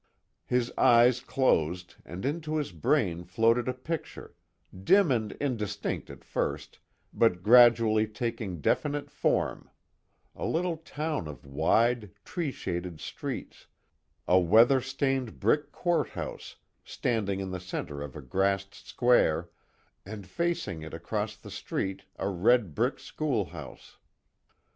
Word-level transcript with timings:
His 0.47 0.71
eyes 0.79 1.19
closed 1.19 1.93
and 2.05 2.25
into 2.25 2.55
his 2.55 2.71
brain 2.71 3.23
floated 3.23 3.67
a 3.67 3.73
picture, 3.75 4.33
dim 4.83 5.11
and 5.11 5.33
indistinct, 5.33 6.09
at 6.09 6.23
first, 6.23 6.79
but 7.13 7.43
gradually 7.43 8.07
taking 8.07 8.61
definite 8.61 9.11
form 9.11 9.69
a 10.35 10.43
little 10.43 10.77
town 10.77 11.27
of 11.27 11.45
wide, 11.45 12.09
tree 12.25 12.49
shaded 12.51 12.99
streets, 12.99 13.67
a 14.27 14.39
weather 14.39 14.81
stained 14.81 15.39
brick 15.39 15.71
courthouse 15.71 16.55
standing 16.83 17.39
in 17.39 17.51
the 17.51 17.59
centre 17.59 18.01
of 18.01 18.15
a 18.15 18.23
grassed 18.23 18.73
square, 18.87 19.51
and 20.03 20.25
facing 20.25 20.81
it 20.81 20.95
across 20.95 21.35
the 21.35 21.51
street 21.51 22.05
a 22.15 22.27
red 22.27 22.73
brick 22.73 22.97
schoolhouse. 22.99 23.97